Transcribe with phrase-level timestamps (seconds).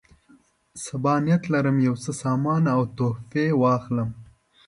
[0.83, 4.09] سبا نیت لرم یو څه سامان او تحفې واخلم.